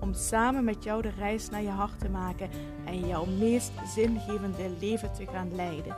Om 0.00 0.14
samen 0.14 0.64
met 0.64 0.84
jou 0.84 1.02
de 1.02 1.10
reis 1.10 1.48
naar 1.48 1.62
je 1.62 1.68
hart 1.68 1.98
te 1.98 2.08
maken 2.08 2.50
en 2.86 3.06
jouw 3.06 3.24
meest 3.24 3.72
zingevende 3.86 4.76
leven 4.80 5.12
te 5.12 5.26
gaan 5.26 5.54
leiden. 5.54 5.96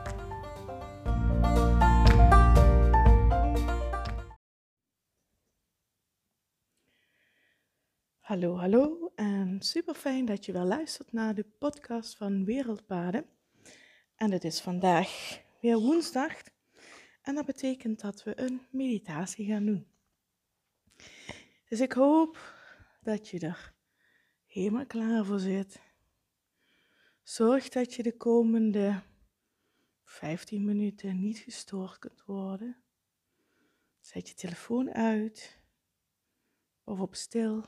Hallo, 8.20 8.56
hallo 8.56 9.12
en 9.14 9.56
super 9.60 9.94
fijn 9.94 10.24
dat 10.24 10.44
je 10.44 10.52
weer 10.52 10.62
luistert 10.62 11.12
naar 11.12 11.34
de 11.34 11.44
podcast 11.58 12.16
van 12.16 12.44
Wereldpaden. 12.44 13.26
En 14.16 14.30
het 14.30 14.44
is 14.44 14.60
vandaag 14.60 15.40
weer 15.60 15.78
woensdag 15.78 16.32
en 17.22 17.34
dat 17.34 17.46
betekent 17.46 18.00
dat 18.00 18.22
we 18.22 18.40
een 18.40 18.60
meditatie 18.70 19.46
gaan 19.46 19.66
doen. 19.66 19.86
Dus 21.68 21.80
ik 21.80 21.92
hoop 21.92 22.54
dat 23.02 23.28
je 23.28 23.38
er 23.38 23.72
helemaal 24.52 24.86
klaar 24.86 25.24
voor 25.24 25.38
zit. 25.38 25.80
Zorg 27.22 27.68
dat 27.68 27.94
je 27.94 28.02
de 28.02 28.16
komende 28.16 29.02
15 30.04 30.64
minuten 30.64 31.20
niet 31.20 31.38
gestoord 31.38 31.98
kunt 31.98 32.24
worden. 32.24 32.82
Zet 34.00 34.28
je 34.28 34.34
telefoon 34.34 34.90
uit 34.90 35.58
of 36.84 37.00
op 37.00 37.14
stil. 37.14 37.64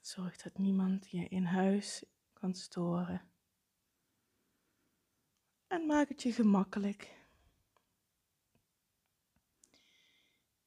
Zorg 0.00 0.36
dat 0.36 0.58
niemand 0.58 1.10
je 1.10 1.28
in 1.28 1.44
huis 1.44 2.04
kan 2.32 2.54
storen. 2.54 3.30
En 5.66 5.86
maak 5.86 6.08
het 6.08 6.22
je 6.22 6.32
gemakkelijk. 6.32 7.16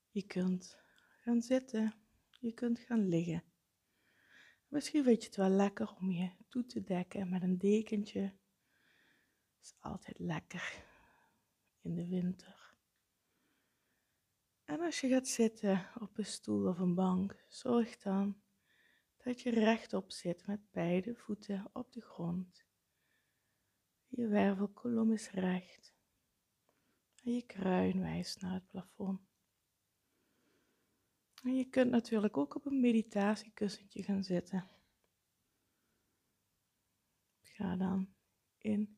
Je 0.09 0.21
kunt 0.21 0.77
gaan 1.21 1.41
zitten, 1.41 2.00
je 2.41 2.53
kunt 2.53 2.79
gaan 2.79 3.07
liggen. 3.07 3.43
Misschien 4.67 5.03
vind 5.03 5.21
je 5.21 5.27
het 5.27 5.37
wel 5.37 5.49
lekker 5.49 5.95
om 5.95 6.11
je 6.11 6.31
toe 6.47 6.65
te 6.65 6.83
dekken 6.83 7.29
met 7.29 7.41
een 7.41 7.57
dekentje. 7.57 8.21
Dat 8.21 9.63
is 9.63 9.75
altijd 9.79 10.19
lekker 10.19 10.83
in 11.81 11.95
de 11.95 12.07
winter. 12.07 12.75
En 14.63 14.79
als 14.79 15.01
je 15.01 15.07
gaat 15.07 15.27
zitten 15.27 15.89
op 15.99 16.17
een 16.17 16.25
stoel 16.25 16.67
of 16.67 16.79
een 16.79 16.95
bank, 16.95 17.45
zorg 17.47 17.97
dan 17.97 18.41
dat 19.17 19.41
je 19.41 19.49
rechtop 19.49 20.11
zit 20.11 20.47
met 20.47 20.71
beide 20.71 21.15
voeten 21.15 21.69
op 21.73 21.91
de 21.91 22.01
grond. 22.01 22.65
Je 24.07 24.27
wervelkolom 24.27 25.11
is 25.11 25.29
recht 25.29 25.93
en 27.23 27.33
je 27.33 27.41
kruin 27.41 27.99
wijst 27.99 28.41
naar 28.41 28.53
het 28.53 28.67
plafond. 28.67 29.30
En 31.41 31.55
je 31.55 31.69
kunt 31.69 31.91
natuurlijk 31.91 32.37
ook 32.37 32.55
op 32.55 32.65
een 32.65 32.79
meditatiekussentje 32.79 34.03
gaan 34.03 34.23
zitten. 34.23 34.69
Ga 37.41 37.75
dan 37.75 38.13
in 38.57 38.97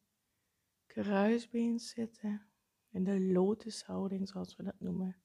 kruisbeen 0.85 1.79
zitten, 1.79 2.47
in 2.89 3.03
de 3.03 3.19
lotushouding 3.19 4.27
zoals 4.27 4.55
we 4.55 4.63
dat 4.63 4.79
noemen. 4.79 5.15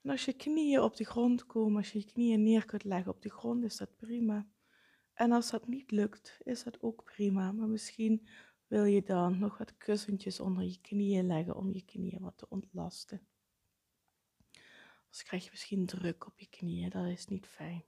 En 0.00 0.10
als 0.10 0.24
je 0.24 0.32
knieën 0.32 0.80
op 0.80 0.96
de 0.96 1.04
grond 1.04 1.46
komen, 1.46 1.76
als 1.76 1.92
je 1.92 1.98
je 1.98 2.04
knieën 2.04 2.42
neer 2.42 2.64
kunt 2.64 2.84
leggen 2.84 3.12
op 3.12 3.22
de 3.22 3.30
grond, 3.30 3.64
is 3.64 3.76
dat 3.76 3.96
prima. 3.96 4.46
En 5.12 5.32
als 5.32 5.50
dat 5.50 5.66
niet 5.68 5.90
lukt, 5.90 6.40
is 6.42 6.62
dat 6.62 6.82
ook 6.82 7.04
prima. 7.04 7.52
Maar 7.52 7.68
misschien 7.68 8.28
wil 8.66 8.84
je 8.84 9.02
dan 9.02 9.38
nog 9.38 9.58
wat 9.58 9.76
kussentjes 9.76 10.40
onder 10.40 10.64
je 10.64 10.80
knieën 10.80 11.26
leggen 11.26 11.56
om 11.56 11.72
je 11.72 11.84
knieën 11.84 12.20
wat 12.20 12.38
te 12.38 12.46
ontlasten. 12.48 13.26
Anders 15.12 15.28
krijg 15.28 15.44
je 15.44 15.50
misschien 15.50 15.86
druk 15.86 16.26
op 16.26 16.38
je 16.38 16.48
knieën. 16.48 16.90
Dat 16.90 17.06
is 17.06 17.26
niet 17.26 17.46
fijn. 17.46 17.84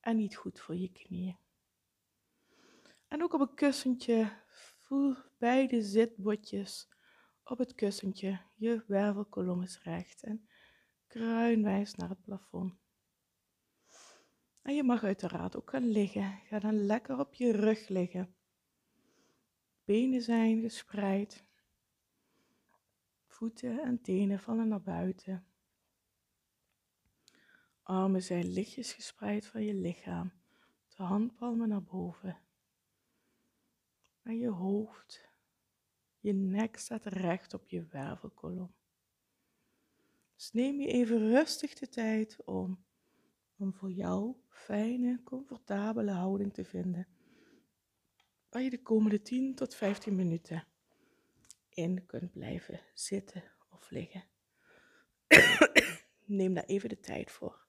En 0.00 0.16
niet 0.16 0.36
goed 0.36 0.60
voor 0.60 0.76
je 0.76 0.92
knieën. 0.92 1.36
En 3.08 3.22
ook 3.22 3.32
op 3.32 3.40
een 3.40 3.54
kussentje. 3.54 4.42
Voel 4.78 5.16
beide 5.38 5.82
zitbotjes 5.82 6.88
op 7.44 7.58
het 7.58 7.74
kussentje. 7.74 8.40
Je 8.54 8.84
wervelkolom 8.86 9.62
is 9.62 9.82
recht 9.82 10.22
en 10.22 10.48
kruin 11.06 11.62
wijst 11.62 11.96
naar 11.96 12.08
het 12.08 12.22
plafond. 12.22 12.74
En 14.62 14.74
je 14.74 14.82
mag 14.82 15.04
uiteraard 15.04 15.56
ook 15.56 15.70
gaan 15.70 15.88
liggen. 15.88 16.40
Ga 16.44 16.58
dan 16.58 16.86
lekker 16.86 17.18
op 17.18 17.34
je 17.34 17.52
rug 17.52 17.88
liggen. 17.88 18.36
Benen 19.84 20.22
zijn 20.22 20.60
gespreid. 20.60 21.44
Voeten 23.26 23.82
en 23.82 24.00
tenen 24.00 24.40
vallen 24.40 24.68
naar 24.68 24.82
buiten. 24.82 25.53
Armen 27.84 28.22
zijn 28.22 28.52
lichtjes 28.52 28.92
gespreid 28.92 29.46
van 29.46 29.62
je 29.62 29.74
lichaam, 29.74 30.32
de 30.96 31.02
handpalmen 31.02 31.68
naar 31.68 31.82
boven. 31.82 32.40
En 34.22 34.38
je 34.38 34.48
hoofd, 34.48 35.28
je 36.20 36.32
nek 36.32 36.76
staat 36.76 37.04
recht 37.04 37.54
op 37.54 37.68
je 37.68 37.86
wervelkolom. 37.86 38.74
Dus 40.34 40.52
neem 40.52 40.80
je 40.80 40.86
even 40.86 41.18
rustig 41.18 41.74
de 41.74 41.88
tijd 41.88 42.44
om 42.44 42.84
een 43.56 43.72
voor 43.72 43.90
jou 43.90 44.34
fijne, 44.48 45.20
comfortabele 45.24 46.10
houding 46.10 46.54
te 46.54 46.64
vinden. 46.64 47.06
Waar 48.48 48.62
je 48.62 48.70
de 48.70 48.82
komende 48.82 49.22
10 49.22 49.54
tot 49.54 49.74
15 49.74 50.14
minuten 50.14 50.66
in 51.68 52.06
kunt 52.06 52.32
blijven 52.32 52.80
zitten 52.94 53.44
of 53.70 53.90
liggen. 53.90 54.24
Neem 56.24 56.54
daar 56.54 56.64
even 56.64 56.88
de 56.88 57.00
tijd 57.00 57.30
voor. 57.30 57.63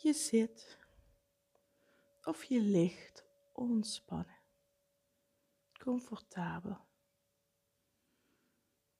Je 0.00 0.12
zit 0.12 0.78
of 2.22 2.44
je 2.44 2.60
ligt 2.60 3.24
ontspannen, 3.52 4.40
comfortabel. 5.78 6.86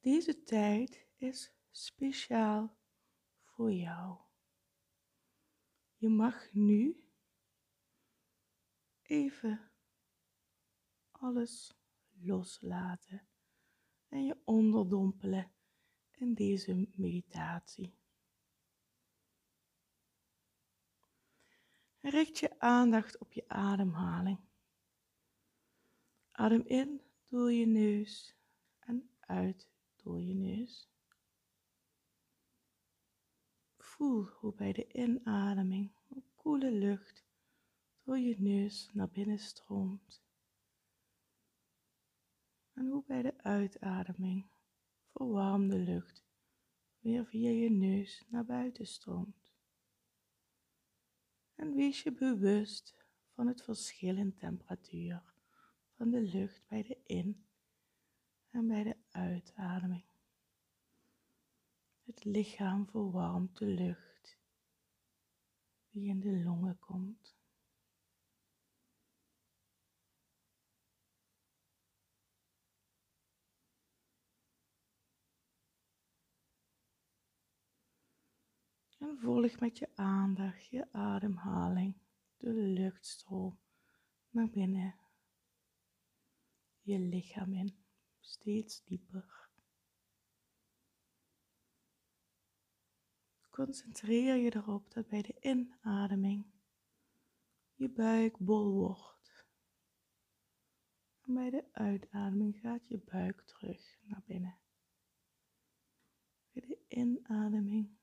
Deze 0.01 0.43
tijd 0.43 1.07
is 1.17 1.53
speciaal 1.71 2.77
voor 3.43 3.73
jou. 3.73 4.19
Je 5.97 6.09
mag 6.09 6.53
nu 6.53 7.05
even 9.03 9.71
alles 11.11 11.75
loslaten 12.21 13.29
en 14.09 14.25
je 14.25 14.41
onderdompelen 14.45 15.53
in 16.11 16.35
deze 16.35 16.89
meditatie. 16.95 17.98
Richt 22.11 22.39
je 22.39 22.61
aandacht 22.61 23.19
op 23.19 23.33
je 23.33 23.49
ademhaling. 23.49 24.39
Adem 26.31 26.63
in 26.67 27.01
door 27.29 27.53
je 27.53 27.67
neus 27.67 28.37
en 28.79 29.11
uit 29.21 29.69
door 29.97 30.21
je 30.21 30.35
neus. 30.35 30.89
Voel 33.77 34.25
hoe 34.25 34.55
bij 34.55 34.73
de 34.73 34.93
inademing 34.93 35.93
koele 36.37 36.71
lucht 36.71 37.25
door 38.03 38.19
je 38.19 38.35
neus 38.39 38.91
naar 38.93 39.09
binnen 39.09 39.39
stroomt. 39.39 40.23
En 42.73 42.87
hoe 42.87 43.05
bij 43.07 43.23
de 43.23 43.43
uitademing 43.43 44.47
verwarmde 45.13 45.79
lucht 45.79 46.25
weer 46.99 47.27
via 47.27 47.51
je 47.51 47.71
neus 47.71 48.25
naar 48.29 48.45
buiten 48.45 48.87
stroomt. 48.87 49.48
En 51.59 51.75
wees 51.75 52.03
je 52.03 52.13
bewust 52.13 52.95
van 53.35 53.47
het 53.47 53.63
verschil 53.63 54.17
in 54.17 54.37
temperatuur 54.37 55.23
van 55.97 56.11
de 56.11 56.21
lucht 56.21 56.63
bij 56.69 56.83
de 56.83 56.99
in- 57.07 57.45
en 58.51 58.67
bij 58.67 58.83
de 58.83 58.97
uitademing. 59.11 60.05
Het 62.05 62.25
lichaam 62.25 62.87
verwarmt 62.87 63.59
de 63.59 63.67
lucht 63.67 64.39
die 65.91 66.09
in 66.09 66.21
de 66.21 66.43
longen 66.43 66.79
komt. 66.79 67.38
En 79.09 79.19
volg 79.19 79.61
met 79.61 79.79
je 79.79 79.89
aandacht 79.95 80.67
je 80.67 80.93
ademhaling, 80.93 81.95
de 82.37 82.53
luchtstroom 82.53 83.59
naar 84.31 84.51
binnen, 84.51 84.95
je 86.81 86.99
lichaam 86.99 87.53
in, 87.53 87.85
steeds 88.21 88.85
dieper. 88.85 89.51
Concentreer 93.51 94.37
je 94.37 94.55
erop 94.55 94.93
dat 94.93 95.09
bij 95.09 95.23
de 95.23 95.37
inademing 95.41 96.47
je 97.75 97.89
buik 97.91 98.39
bol 98.39 98.73
wordt. 98.73 99.47
En 101.21 101.35
bij 101.35 101.51
de 101.51 101.65
uitademing 101.73 102.59
gaat 102.61 102.89
je 102.89 102.99
buik 102.99 103.41
terug 103.41 103.99
naar 104.03 104.23
binnen. 104.27 104.59
Bij 106.53 106.67
de 106.67 106.79
inademing 106.89 107.98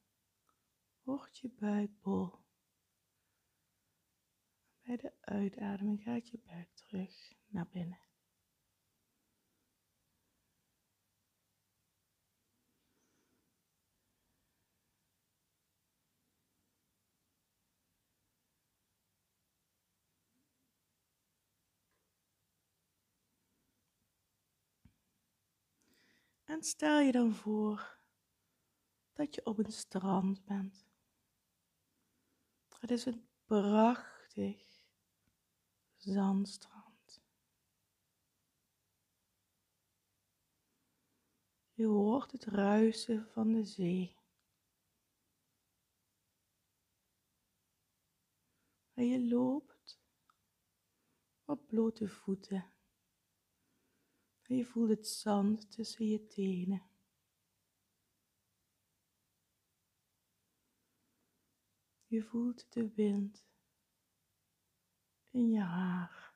wordt 1.06 1.38
je 1.38 1.50
buik 1.50 2.02
bol. 2.02 2.44
Bij 4.82 4.98
de 4.98 5.14
uitademing 5.22 6.04
gaat 6.04 6.30
je 6.30 6.40
buik 6.46 6.70
terug 6.74 7.34
naar 7.48 7.68
binnen. 7.68 8.00
En 26.46 26.64
stel 26.64 27.00
je 27.00 27.12
dan 27.12 27.34
voor 27.34 28.00
dat 29.14 29.36
je 29.36 29.46
op 29.46 29.58
een 29.58 29.72
strand 29.72 30.46
bent. 30.46 30.95
Het 32.86 32.94
is 32.94 33.06
een 33.06 33.28
prachtig 33.46 34.66
zandstrand. 35.96 37.22
Je 41.74 41.86
hoort 41.86 42.32
het 42.32 42.44
ruisen 42.44 43.28
van 43.28 43.52
de 43.54 43.64
zee. 43.64 44.18
En 48.94 49.08
je 49.08 49.28
loopt 49.28 50.00
op 51.46 51.68
blote 51.68 52.08
voeten. 52.08 52.66
En 54.42 54.56
je 54.56 54.66
voelt 54.66 54.90
het 54.90 55.08
zand 55.08 55.72
tussen 55.72 56.08
je 56.08 56.28
tenen. 56.28 56.95
Je 62.16 62.24
voelt 62.24 62.74
de 62.74 62.94
wind 62.94 63.46
in 65.32 65.50
je 65.50 65.60
haar. 65.60 66.34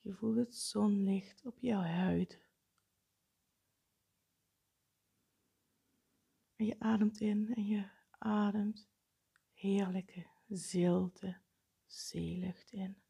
Je 0.00 0.14
voelt 0.14 0.36
het 0.36 0.56
zonlicht 0.56 1.46
op 1.46 1.58
jouw 1.58 1.82
huid. 1.82 2.46
En 6.56 6.66
je 6.66 6.78
ademt 6.78 7.20
in 7.20 7.54
en 7.54 7.66
je 7.66 7.90
ademt 8.18 8.88
heerlijke, 9.52 10.26
zilte 10.48 11.40
zeelucht 11.86 12.72
in. 12.72 13.01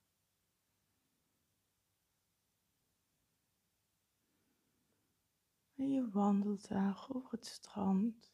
En 5.82 5.90
je 5.90 6.10
wandelt 6.10 6.68
daar 6.68 7.06
over 7.08 7.30
het 7.30 7.46
strand. 7.46 8.32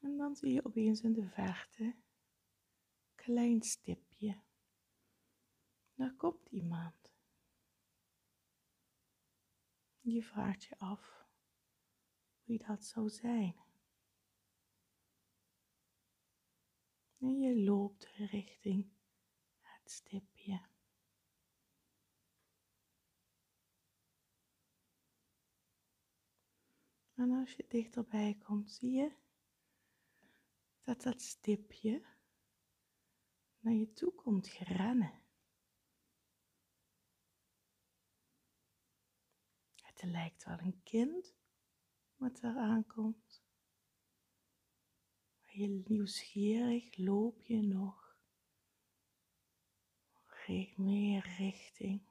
En 0.00 0.16
dan 0.16 0.36
zie 0.36 0.52
je 0.52 0.64
opeens 0.64 1.00
in 1.00 1.12
de 1.12 1.28
verte 1.28 1.96
klein 3.14 3.62
stipje. 3.62 4.40
Daar 5.94 6.14
komt 6.14 6.46
iemand. 6.46 7.12
Je 10.00 10.22
vraagt 10.22 10.64
je 10.64 10.78
af 10.78 11.26
wie 12.42 12.66
dat 12.66 12.84
zou 12.84 13.08
zijn. 13.10 13.56
En 17.18 17.38
je 17.38 17.64
loopt 17.64 18.04
richting 18.06 18.92
het 19.60 19.90
stipje. 19.90 20.71
En 27.14 27.30
als 27.30 27.52
je 27.52 27.64
dichterbij 27.68 28.38
komt, 28.44 28.70
zie 28.70 28.90
je 28.90 29.12
dat 30.82 31.02
dat 31.02 31.22
stipje 31.22 32.06
naar 33.58 33.74
je 33.74 33.92
toe 33.92 34.14
komt 34.14 34.48
gerennen. 34.48 35.20
Het 39.82 40.02
lijkt 40.02 40.44
wel 40.44 40.58
een 40.58 40.82
kind 40.82 41.34
wat 42.16 42.42
er 42.42 42.56
aankomt. 42.56 43.42
Je 45.46 45.68
nieuwsgierig 45.68 46.96
loop 46.96 47.42
je 47.42 47.62
nog 47.62 48.02
meer 50.76 51.34
richting 51.38 52.02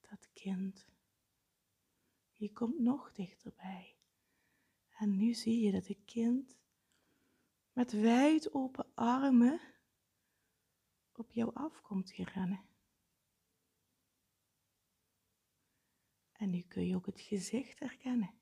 dat 0.00 0.28
kind. 0.32 0.86
Je 2.42 2.52
komt 2.52 2.78
nog 2.78 3.12
dichterbij. 3.12 3.96
En 4.98 5.16
nu 5.16 5.34
zie 5.34 5.60
je 5.60 5.72
dat 5.72 5.86
het 5.86 6.04
kind 6.04 6.56
met 7.72 7.92
wijd 7.92 8.54
open 8.54 8.94
armen 8.94 9.60
op 11.12 11.32
jou 11.32 11.54
afkomt 11.54 12.10
gerennen. 12.10 12.64
En 16.32 16.50
nu 16.50 16.62
kun 16.62 16.86
je 16.86 16.96
ook 16.96 17.06
het 17.06 17.20
gezicht 17.20 17.78
herkennen. 17.78 18.34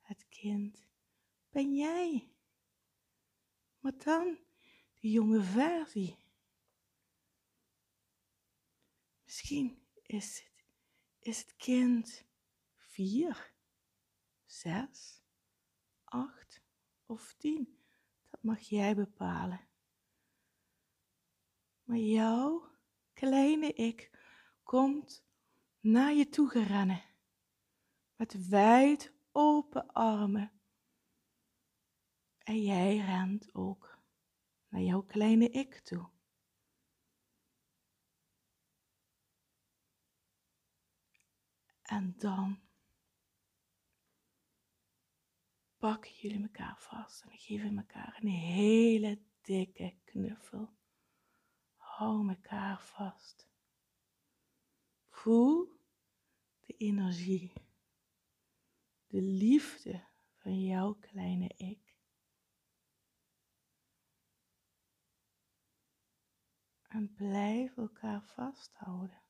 Het 0.00 0.28
kind 0.28 0.86
ben 1.48 1.74
jij. 1.74 2.32
Maar 3.80 3.96
dan 3.96 4.38
die 4.94 5.10
jonge 5.10 5.42
versie. 5.42 6.29
Misschien 9.30 9.86
is 10.02 10.38
het, 10.40 10.64
is 11.18 11.38
het 11.38 11.56
kind 11.56 12.24
vier, 12.76 13.52
zes, 14.44 15.22
acht 16.04 16.62
of 17.06 17.34
tien. 17.38 17.78
Dat 18.30 18.42
mag 18.42 18.60
jij 18.60 18.94
bepalen. 18.94 19.68
Maar 21.82 21.96
jouw 21.96 22.70
kleine 23.12 23.72
ik 23.72 24.10
komt 24.62 25.24
naar 25.80 26.12
je 26.12 26.28
toe 26.28 26.48
gerennen. 26.48 27.02
Met 28.16 28.48
wijd 28.48 29.12
open 29.32 29.92
armen. 29.92 30.60
En 32.38 32.62
jij 32.62 32.96
rent 32.96 33.54
ook 33.54 33.98
naar 34.68 34.82
jouw 34.82 35.02
kleine 35.02 35.48
ik 35.48 35.78
toe. 35.78 36.10
En 41.90 42.14
dan 42.18 42.60
pakken 45.78 46.12
jullie 46.12 46.42
elkaar 46.42 46.78
vast 46.78 47.22
en 47.22 47.38
geven 47.38 47.78
elkaar 47.78 48.18
een 48.20 48.28
hele 48.28 49.22
dikke 49.40 49.94
knuffel. 50.04 50.76
Hou 51.76 52.28
elkaar 52.28 52.80
vast. 52.80 53.48
Voel 55.08 55.80
de 56.60 56.76
energie, 56.76 57.52
de 59.06 59.22
liefde 59.22 60.04
van 60.34 60.64
jouw 60.64 60.94
kleine 60.94 61.48
ik. 61.56 61.96
En 66.88 67.12
blijf 67.14 67.76
elkaar 67.76 68.22
vasthouden. 68.22 69.29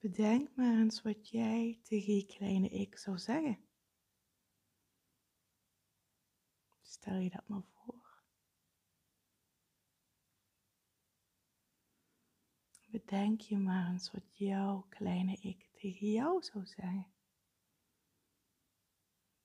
Bedenk 0.00 0.56
maar 0.56 0.78
eens 0.78 1.02
wat 1.02 1.28
jij 1.28 1.80
tegen 1.82 2.14
je 2.14 2.26
kleine 2.26 2.68
ik 2.68 2.96
zou 2.96 3.18
zeggen. 3.18 3.58
Stel 6.80 7.14
je 7.16 7.30
dat 7.30 7.48
maar 7.48 7.62
voor. 7.62 8.22
Bedenk 12.86 13.40
je 13.40 13.58
maar 13.58 13.90
eens 13.90 14.10
wat 14.10 14.36
jouw 14.36 14.86
kleine 14.88 15.36
ik 15.40 15.68
tegen 15.72 16.10
jou 16.10 16.42
zou 16.42 16.66
zeggen. 16.66 17.12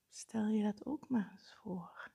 Stel 0.10 0.48
je 0.48 0.64
dat 0.64 0.86
ook 0.86 1.10
maar 1.10 1.32
eens 1.32 1.54
voor. 1.54 2.15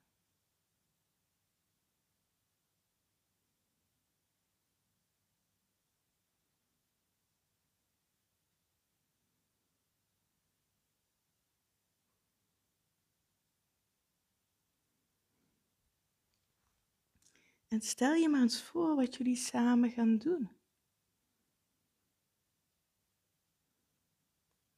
En 17.71 17.81
stel 17.81 18.13
je 18.13 18.29
maar 18.29 18.41
eens 18.41 18.63
voor 18.63 18.95
wat 18.95 19.15
jullie 19.15 19.35
samen 19.35 19.91
gaan 19.91 20.17
doen. 20.17 20.51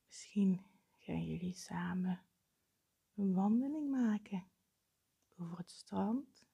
Misschien 0.06 0.66
gaan 0.98 1.26
jullie 1.26 1.54
samen 1.54 2.26
een 3.14 3.34
wandeling 3.34 3.90
maken 3.90 4.52
over 5.38 5.58
het 5.58 5.72
strand. 5.72 6.46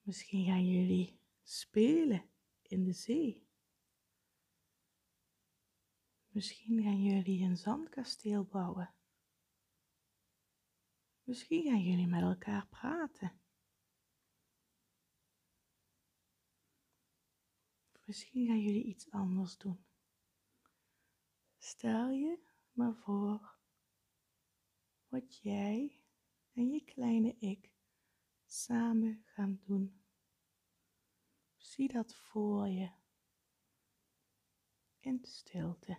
Misschien 0.00 0.44
gaan 0.44 0.66
jullie 0.66 1.20
spelen 1.42 2.30
in 2.62 2.84
de 2.84 2.92
zee. 2.92 3.48
Misschien 6.28 6.82
gaan 6.82 7.02
jullie 7.02 7.42
een 7.42 7.56
zandkasteel 7.56 8.44
bouwen. 8.44 8.94
Misschien 11.22 11.62
gaan 11.62 11.82
jullie 11.82 12.06
met 12.06 12.22
elkaar 12.22 12.66
praten. 12.66 13.37
Misschien 18.08 18.46
gaan 18.46 18.60
jullie 18.60 18.84
iets 18.84 19.10
anders 19.10 19.56
doen. 19.58 19.84
Stel 21.58 22.10
je 22.10 22.38
maar 22.72 22.94
voor 22.94 23.58
wat 25.08 25.38
jij 25.42 26.00
en 26.52 26.70
je 26.70 26.84
kleine 26.84 27.36
ik 27.38 27.72
samen 28.46 29.22
gaan 29.24 29.60
doen. 29.64 30.02
Zie 31.56 31.92
dat 31.92 32.14
voor 32.14 32.68
je 32.68 32.90
in 35.00 35.18
stilte. 35.24 35.98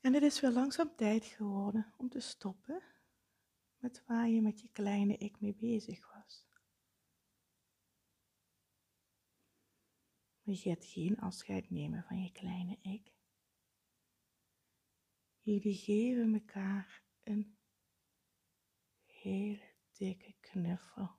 En 0.00 0.14
het 0.14 0.22
is 0.22 0.40
weer 0.40 0.50
langzaam 0.50 0.96
tijd 0.96 1.24
geworden 1.24 1.94
om 1.96 2.08
te 2.08 2.20
stoppen 2.20 2.82
met 3.78 4.04
waar 4.06 4.28
je 4.28 4.40
met 4.40 4.60
je 4.60 4.68
kleine 4.68 5.16
ik 5.16 5.40
mee 5.40 5.54
bezig 5.54 6.12
was. 6.12 6.48
Je 10.42 10.56
gaat 10.56 10.84
geen 10.84 11.18
afscheid 11.18 11.70
nemen 11.70 12.02
van 12.02 12.22
je 12.22 12.32
kleine 12.32 12.78
ik. 12.82 13.12
Jullie 15.40 15.74
geven 15.74 16.34
elkaar 16.34 17.02
een 17.22 17.58
hele 19.06 19.74
dikke 19.92 20.34
knuffel. 20.40 21.18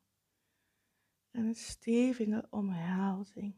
En 1.32 1.46
een 1.46 1.56
stevige 1.56 2.48
omhelzing. 2.50 3.56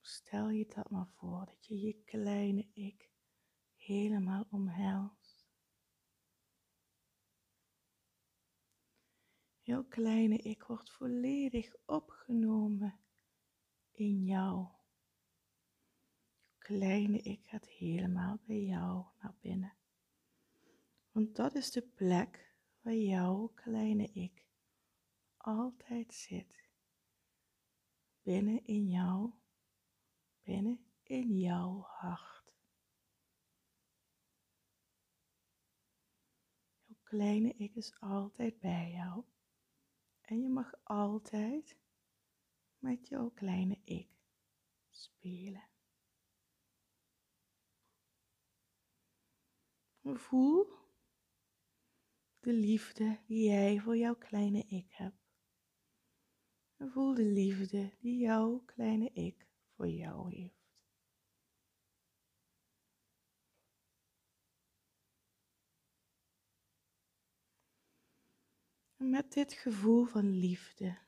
Stel 0.00 0.48
je 0.48 0.66
dat 0.66 0.90
maar 0.90 1.08
voor, 1.08 1.46
dat 1.46 1.66
je 1.66 1.80
je 1.80 2.02
kleine 2.04 2.68
ik 2.72 3.11
helemaal 3.84 4.46
omhelst. 4.50 5.46
Jouw 9.60 9.84
kleine 9.84 10.36
ik 10.36 10.62
wordt 10.62 10.90
volledig 10.90 11.74
opgenomen 11.84 13.00
in 13.90 14.24
jou. 14.24 14.66
Kleine 16.58 17.18
ik 17.18 17.46
gaat 17.46 17.66
helemaal 17.66 18.38
bij 18.44 18.62
jou 18.62 19.04
naar 19.20 19.34
binnen. 19.40 19.76
Want 21.10 21.36
dat 21.36 21.54
is 21.54 21.70
de 21.70 21.82
plek 21.82 22.54
waar 22.80 22.94
jouw 22.94 23.46
kleine 23.54 24.10
ik 24.12 24.46
altijd 25.36 26.14
zit. 26.14 26.68
Binnen 28.22 28.64
in 28.64 28.88
jou, 28.88 29.32
binnen 30.42 30.84
in 31.02 31.38
jouw 31.38 31.80
hart. 31.80 32.54
Jouw 36.86 36.96
kleine 37.12 37.54
ik 37.56 37.74
is 37.74 38.00
altijd 38.00 38.60
bij 38.60 38.90
jou. 38.90 39.24
En 40.20 40.40
je 40.40 40.48
mag 40.48 40.72
altijd 40.82 41.76
met 42.78 43.08
jouw 43.08 43.30
kleine 43.30 43.80
ik 43.84 44.08
spelen. 44.90 45.68
Voel 50.02 50.66
de 52.40 52.52
liefde 52.52 53.18
die 53.26 53.44
jij 53.44 53.80
voor 53.80 53.96
jouw 53.96 54.16
kleine 54.16 54.64
ik 54.66 54.92
hebt. 54.92 55.32
Voel 56.78 57.14
de 57.14 57.24
liefde 57.24 57.92
die 58.00 58.18
jouw 58.18 58.58
kleine 58.58 59.10
ik 59.12 59.46
voor 59.76 59.88
jou 59.88 60.34
heeft. 60.34 60.62
En 68.91 68.91
met 69.10 69.32
dit 69.32 69.52
gevoel 69.52 70.04
van 70.04 70.30
liefde 70.30 70.98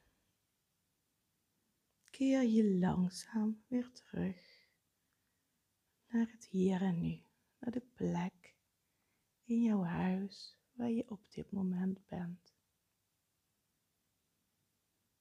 keer 2.15 2.43
je 2.43 2.79
langzaam 2.79 3.65
weer 3.69 3.93
terug 3.93 4.69
naar 6.07 6.31
het 6.31 6.47
hier 6.47 6.83
en 6.83 7.01
nu, 7.01 7.23
naar 7.59 7.71
de 7.71 7.87
plek 7.95 8.57
in 9.45 9.63
jouw 9.63 9.83
huis 9.83 10.59
waar 10.73 10.91
je 10.91 11.11
op 11.11 11.31
dit 11.31 11.51
moment 11.51 12.07
bent. 12.07 12.55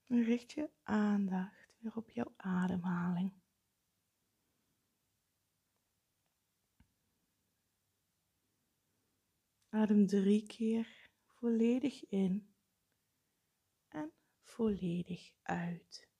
En 0.07 0.23
richt 0.23 0.51
je 0.51 0.69
aandacht 0.83 1.75
weer 1.79 1.95
op 1.95 2.11
jouw 2.11 2.33
ademhaling. 2.35 3.33
Adem 9.69 10.07
drie 10.07 10.47
keer 10.47 11.09
volledig 11.25 12.09
in 12.09 12.52
en 13.93 14.11
volledig 14.41 15.31
uit. 15.41 16.11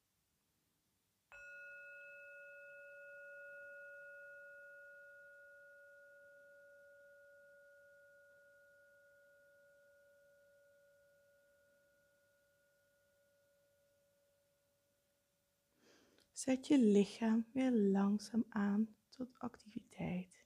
Zet 16.32 16.68
je 16.68 16.78
lichaam 16.78 17.46
weer 17.54 17.72
langzaam 17.72 18.46
aan 18.50 18.96
tot 19.10 19.40
activiteit. 19.40 20.46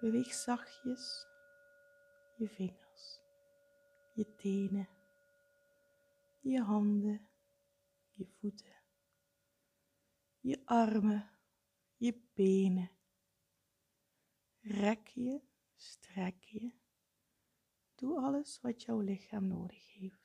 Beweeg 0.00 0.32
zachtjes 0.32 1.26
je 2.36 2.48
vingers, 2.48 2.81
je 4.12 4.34
tenen, 4.34 4.88
je 6.40 6.60
handen, 6.60 7.28
je 8.10 8.26
voeten, 8.26 8.82
je 10.40 10.62
armen, 10.64 11.30
je 11.96 12.20
benen. 12.34 12.90
Rek 14.60 15.06
je, 15.06 15.40
strek 15.74 16.42
je. 16.44 16.72
Doe 17.94 18.20
alles 18.20 18.60
wat 18.60 18.82
jouw 18.82 19.00
lichaam 19.00 19.46
nodig 19.46 19.92
heeft. 19.92 20.22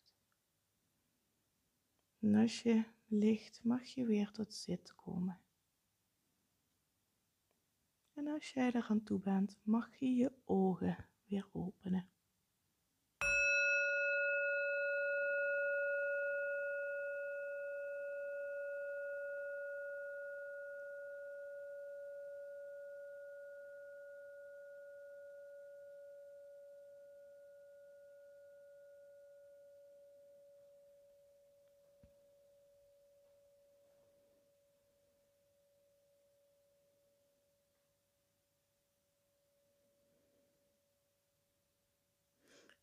En 2.20 2.36
als 2.36 2.62
je 2.62 2.84
ligt, 3.06 3.64
mag 3.64 3.84
je 3.86 4.06
weer 4.06 4.32
tot 4.32 4.54
zit 4.54 4.96
komen. 4.96 5.42
En 8.14 8.28
als 8.28 8.52
jij 8.52 8.72
er 8.72 8.86
aan 8.90 9.04
toe 9.04 9.20
bent, 9.20 9.60
mag 9.64 9.96
je 10.00 10.16
je 10.16 10.32
ogen 10.46 11.10
weer 11.26 11.50
openen. 11.52 12.10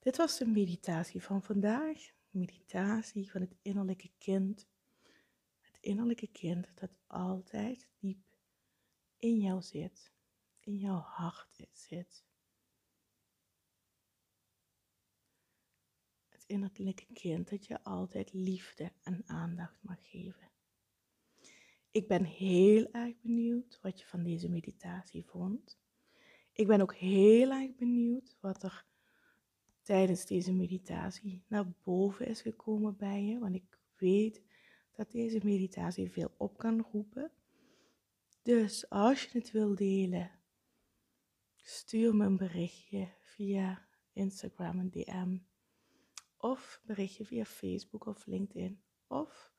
Dit 0.04 0.16
was 0.16 0.38
de 0.38 0.46
meditatie 0.46 1.22
van 1.22 1.42
vandaag. 1.42 2.10
Meditatie 2.30 3.30
van 3.30 3.40
het 3.40 3.56
innerlijke 3.62 4.10
kind. 4.18 4.68
Het 5.60 5.78
innerlijke 5.80 6.26
kind 6.26 6.68
dat 6.74 6.90
altijd 7.06 7.88
diep 7.98 8.38
in 9.18 9.40
jou 9.40 9.62
zit, 9.62 10.12
in 10.60 10.76
jouw 10.76 10.98
hart 10.98 11.68
zit. 11.72 12.24
Het 16.28 16.44
innerlijke 16.46 17.06
kind 17.12 17.50
dat 17.50 17.66
je 17.66 17.82
altijd 17.82 18.32
liefde 18.32 18.92
en 19.02 19.22
aandacht 19.26 19.82
mag 19.82 20.10
geven. 20.10 20.50
Ik 21.90 22.08
ben 22.08 22.24
heel 22.24 22.88
erg 22.92 23.20
benieuwd 23.20 23.78
wat 23.82 24.00
je 24.00 24.06
van 24.06 24.22
deze 24.22 24.48
meditatie 24.48 25.24
vond. 25.24 25.78
Ik 26.52 26.66
ben 26.66 26.80
ook 26.80 26.94
heel 26.94 27.50
erg 27.50 27.74
benieuwd 27.74 28.36
wat 28.40 28.62
er 28.62 28.92
tijdens 29.84 30.26
deze 30.26 30.52
meditatie 30.52 31.44
naar 31.48 31.72
boven 31.82 32.26
is 32.26 32.40
gekomen 32.40 32.96
bij 32.96 33.24
je. 33.24 33.38
Want 33.38 33.54
ik 33.54 33.78
weet 33.96 34.42
dat 34.92 35.10
deze 35.10 35.40
meditatie 35.42 36.10
veel 36.10 36.34
op 36.36 36.58
kan 36.58 36.86
roepen. 36.92 37.32
Dus 38.42 38.88
als 38.88 39.24
je 39.24 39.38
het 39.38 39.50
wil 39.50 39.74
delen, 39.74 40.30
stuur 41.56 42.14
me 42.14 42.24
een 42.24 42.36
berichtje 42.36 43.08
via 43.20 43.86
Instagram 44.12 44.78
en 44.78 44.90
DM. 44.90 45.38
Of 46.36 46.80
berichtje 46.84 47.24
via 47.24 47.44
Facebook 47.44 48.06
of 48.06 48.26
LinkedIn. 48.26 48.82
Of 49.06 49.52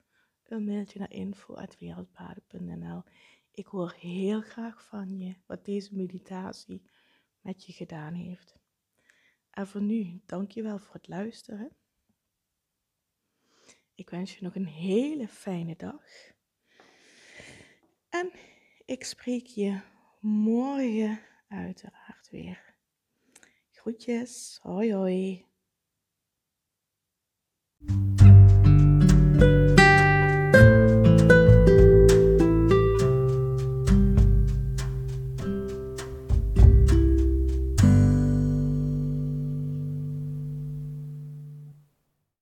een 0.44 0.66
mailtje 0.66 1.00
naar 1.00 1.12
info.wereldpaden.nl. 1.12 3.04
Ik 3.52 3.66
hoor 3.66 3.94
heel 4.00 4.42
graag 4.42 4.86
van 4.86 5.18
je 5.18 5.36
wat 5.46 5.66
deze 5.66 5.96
meditatie 5.96 6.82
met 7.42 7.66
je 7.66 7.74
gedaan 7.74 8.14
heeft. 8.14 8.56
En 9.56 9.68
voor 9.68 9.82
nu, 9.82 10.22
dankjewel 10.26 10.80
voor 10.80 10.94
het 10.94 11.08
luisteren. 11.08 11.72
Ik 13.94 14.10
wens 14.10 14.36
je 14.36 14.44
nog 14.44 14.56
een 14.56 14.68
hele 14.68 15.28
fijne 15.28 15.76
dag. 15.76 16.04
En 18.10 18.32
ik 18.86 19.04
spreek 19.04 19.46
je 19.46 19.80
morgen 20.20 21.20
uiteraard 21.48 22.30
weer. 22.30 22.76
Groetjes, 23.72 24.60
hoi 24.62 24.94
hoi. 24.94 25.46